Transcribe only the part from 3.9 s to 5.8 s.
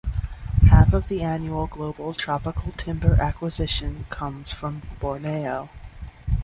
comes from Borneo.